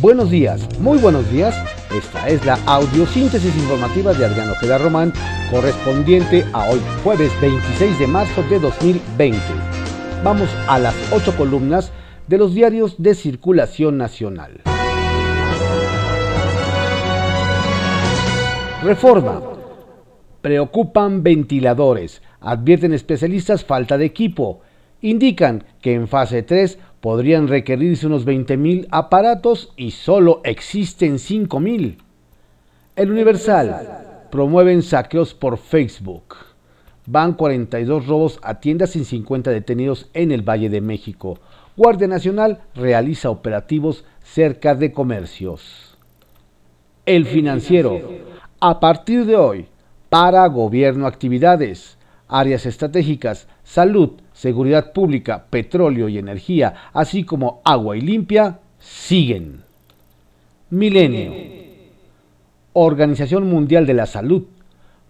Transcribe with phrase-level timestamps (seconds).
[0.00, 1.56] Buenos días, muy buenos días.
[1.92, 5.12] Esta es la audiosíntesis informativa de Adriano Ojeda Román,
[5.50, 9.36] correspondiente a hoy, jueves 26 de marzo de 2020.
[10.22, 11.90] Vamos a las ocho columnas
[12.28, 14.60] de los diarios de circulación nacional.
[18.84, 19.42] Reforma.
[20.40, 22.22] Preocupan ventiladores.
[22.38, 24.60] Advierten especialistas falta de equipo.
[25.00, 31.98] Indican que en fase 3 podrían requerirse unos 20.000 aparatos y solo existen 5.000.
[32.96, 34.26] El Universal.
[34.30, 36.36] Promueven saqueos por Facebook.
[37.06, 41.38] Van 42 robos a tiendas sin 50 detenidos en el Valle de México.
[41.76, 45.96] Guardia Nacional realiza operativos cerca de comercios.
[47.06, 48.02] El financiero.
[48.60, 49.66] A partir de hoy,
[50.08, 51.97] para gobierno actividades,
[52.28, 59.62] áreas estratégicas, salud, seguridad pública, petróleo y energía, así como agua y limpia, siguen.
[60.70, 61.32] Milenio.
[62.74, 64.44] Organización Mundial de la Salud.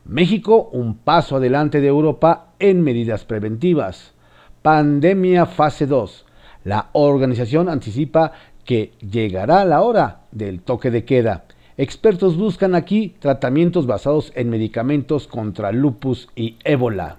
[0.04, 4.14] México un paso adelante de Europa en medidas preventivas.
[4.62, 6.24] Pandemia fase 2.
[6.64, 8.32] La organización anticipa
[8.64, 11.44] que llegará la hora del toque de queda
[11.80, 17.18] Expertos buscan aquí tratamientos basados en medicamentos contra lupus y ébola.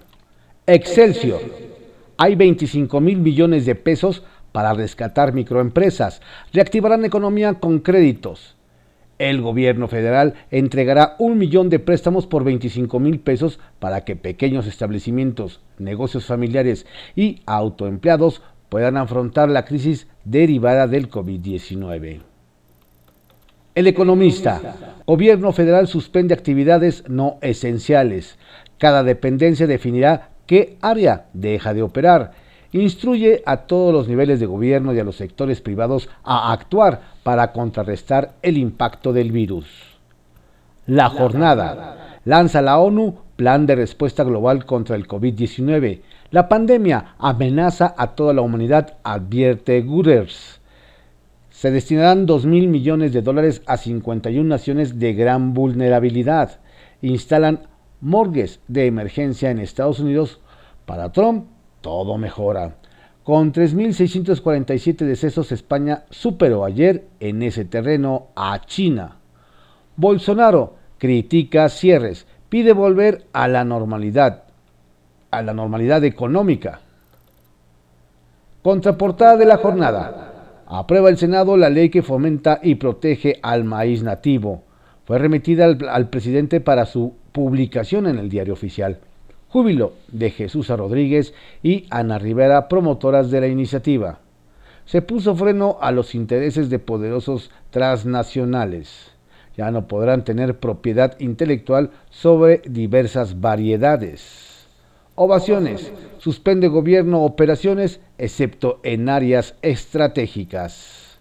[0.66, 1.40] Excelsior.
[2.18, 4.22] Hay 25 mil millones de pesos
[4.52, 6.20] para rescatar microempresas.
[6.52, 8.54] Reactivarán economía con créditos.
[9.18, 14.66] El gobierno federal entregará un millón de préstamos por 25 mil pesos para que pequeños
[14.66, 16.84] establecimientos, negocios familiares
[17.16, 22.29] y autoempleados puedan afrontar la crisis derivada del COVID-19.
[23.72, 24.60] El economista.
[25.06, 28.36] Gobierno federal suspende actividades no esenciales.
[28.78, 32.32] Cada dependencia definirá qué área deja de operar.
[32.72, 37.52] Instruye a todos los niveles de gobierno y a los sectores privados a actuar para
[37.52, 39.66] contrarrestar el impacto del virus.
[40.86, 42.18] La jornada.
[42.24, 46.00] Lanza la ONU Plan de Respuesta Global contra el COVID-19.
[46.32, 50.59] La pandemia amenaza a toda la humanidad, advierte Guterres
[51.60, 56.60] se destinarán 2 mil millones de dólares a 51 naciones de gran vulnerabilidad.
[57.02, 57.68] Instalan
[58.00, 60.40] morgues de emergencia en Estados Unidos.
[60.86, 61.48] Para Trump,
[61.82, 62.76] todo mejora.
[63.24, 69.18] Con 3.647 decesos, España superó ayer en ese terreno a China.
[69.96, 74.44] Bolsonaro critica cierres, pide volver a la normalidad,
[75.30, 76.80] a la normalidad económica.
[78.62, 80.29] Contraportada de la jornada.
[80.72, 84.62] Aprueba el Senado la ley que fomenta y protege al maíz nativo.
[85.04, 89.00] Fue remitida al, presidente para su publicación en el diario oficial.
[89.48, 94.20] Júbilo de Jesús Rodríguez y Ana Rivera, promotoras de la iniciativa.
[94.84, 99.10] Se puso freno a los intereses de poderosos transnacionales.
[99.56, 104.68] Ya no podrán tener propiedad intelectual sobre diversas variedades.
[105.16, 105.92] Ovaciones.
[106.20, 111.18] Suspende gobierno operaciones excepto en áreas estratégicas.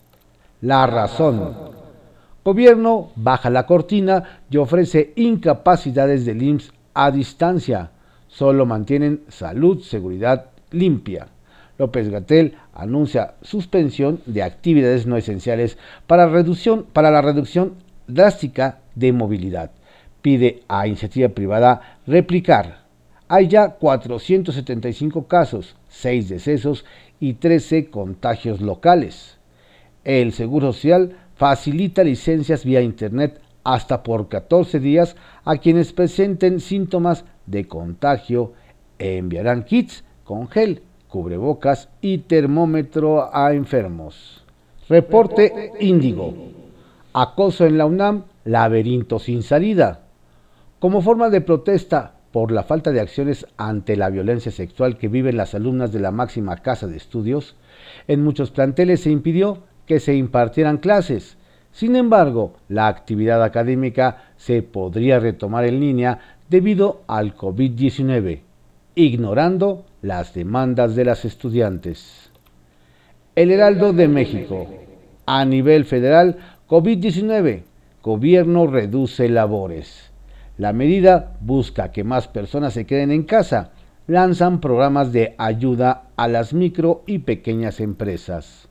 [0.60, 1.56] La razón.
[2.44, 7.92] Gobierno baja la cortina y ofrece incapacidades del IMSS a distancia.
[8.28, 11.30] Solo mantienen salud, seguridad limpia.
[11.78, 15.78] López Gatel anuncia suspensión de actividades no esenciales
[16.08, 17.76] para, reducción, para la reducción
[18.08, 19.72] drástica de movilidad.
[20.22, 22.89] Pide a iniciativa privada replicar
[23.30, 26.84] hay ya 475 casos, 6 decesos
[27.20, 29.38] y 13 contagios locales.
[30.04, 37.24] El Seguro Social facilita licencias vía Internet hasta por 14 días a quienes presenten síntomas
[37.46, 38.54] de contagio.
[38.98, 44.44] Enviarán kits con gel, cubrebocas y termómetro a enfermos.
[44.90, 46.34] Reporte Índigo.
[47.14, 50.08] Acoso en la UNAM, laberinto sin salida.
[50.80, 55.38] Como forma de protesta por la falta de acciones ante la violencia sexual que viven
[55.38, 57.56] las alumnas de la máxima casa de estudios,
[58.08, 61.38] en muchos planteles se impidió que se impartieran clases.
[61.72, 68.42] Sin embargo, la actividad académica se podría retomar en línea debido al COVID-19,
[68.96, 72.32] ignorando las demandas de las estudiantes.
[73.36, 74.68] El Heraldo de México.
[75.26, 76.38] A nivel federal,
[76.68, 77.64] COVID-19.
[78.02, 80.09] Gobierno reduce labores.
[80.60, 83.72] La medida busca que más personas se queden en casa.
[84.08, 88.68] Lanzan programas de ayuda a las micro y pequeñas empresas.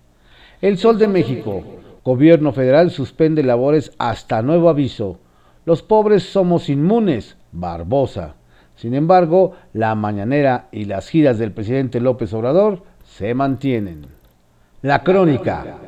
[0.61, 1.65] El Sol de México.
[2.05, 5.19] Gobierno federal suspende labores hasta nuevo aviso.
[5.65, 7.39] Los pobres somos inmunes.
[7.53, 8.35] Barbosa.
[8.77, 14.09] Sin embargo, la mañanera y las giras del presidente López Obrador se mantienen.
[14.83, 15.79] La crónica.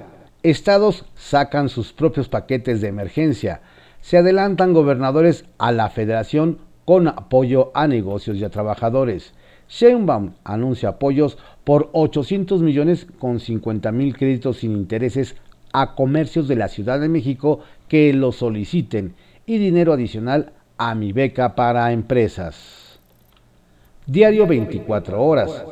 [0.43, 3.61] Estados sacan sus propios paquetes de emergencia.
[4.00, 9.35] Se adelantan gobernadores a la federación con apoyo a negocios y a trabajadores.
[9.69, 15.37] Sheinbaum anuncia apoyos por 800 millones con 50 mil créditos sin intereses
[15.73, 19.14] a comercios de la Ciudad de México que lo soliciten
[19.47, 22.99] y dinero adicional a mi beca para empresas.
[24.06, 25.64] Diario 24 horas.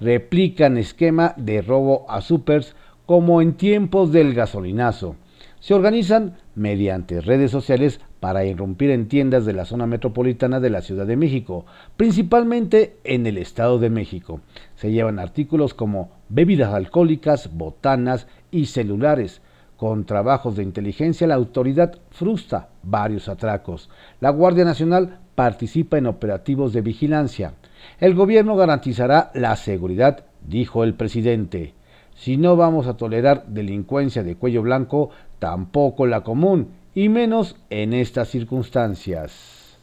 [0.00, 2.76] Replican esquema de robo a supers
[3.06, 5.16] como en tiempos del gasolinazo.
[5.58, 10.82] Se organizan mediante redes sociales para irrumpir en tiendas de la zona metropolitana de la
[10.82, 11.64] Ciudad de México,
[11.96, 14.42] principalmente en el Estado de México.
[14.76, 19.40] Se llevan artículos como bebidas alcohólicas, botanas y celulares.
[19.78, 23.88] Con trabajos de inteligencia, la autoridad frustra varios atracos.
[24.20, 27.54] La Guardia Nacional participa en operativos de vigilancia.
[27.98, 31.72] El gobierno garantizará la seguridad, dijo el presidente.
[32.14, 37.92] Si no vamos a tolerar delincuencia de cuello blanco, tampoco la común, y menos en
[37.92, 39.78] estas circunstancias.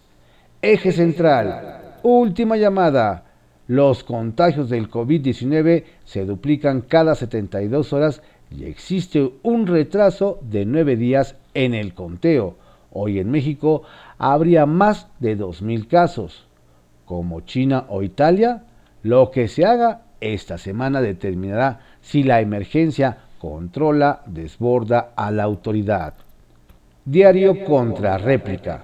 [0.62, 1.98] Eje central.
[2.04, 3.24] Última llamada.
[3.68, 10.96] Los contagios del COVID-19 se duplican cada 72 horas y existe un retraso de nueve
[10.96, 12.56] días en el conteo.
[12.92, 13.84] Hoy en México
[14.18, 16.48] habría más de 2.000 casos.
[17.06, 18.64] Como China o Italia,
[19.04, 26.14] lo que se haga esta semana determinará si la emergencia controla, desborda a la autoridad.
[27.06, 28.84] Diario contra réplica.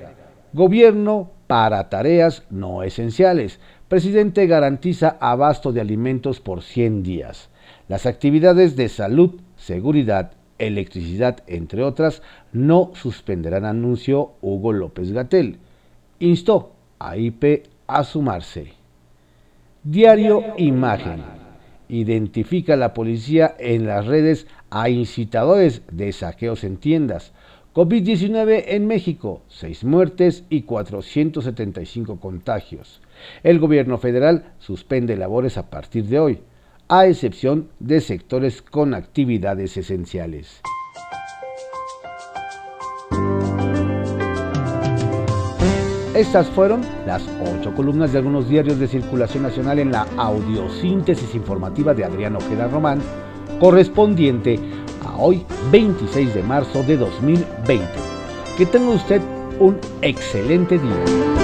[0.54, 3.60] Gobierno para tareas no esenciales.
[3.88, 7.50] Presidente garantiza abasto de alimentos por 100 días.
[7.88, 12.22] Las actividades de salud, seguridad, electricidad, entre otras,
[12.54, 15.58] no suspenderán, anunció Hugo López Gatel.
[16.20, 18.83] Instó a IP a sumarse.
[19.86, 21.22] Diario Imagen.
[21.90, 27.34] Identifica la policía en las redes a incitadores de saqueos en tiendas.
[27.74, 33.02] COVID-19 en México, 6 muertes y 475 contagios.
[33.44, 36.40] El gobierno federal suspende labores a partir de hoy,
[36.88, 40.62] a excepción de sectores con actividades esenciales.
[46.16, 51.96] Estas fueron las ocho columnas de algunos diarios de circulación nacional en la audiosíntesis informativa
[51.96, 53.02] de Adrián Ojeda Román,
[53.60, 54.60] correspondiente
[55.08, 57.88] a hoy 26 de marzo de 2020.
[58.56, 59.24] Que tenga usted
[59.60, 61.43] un excelente día.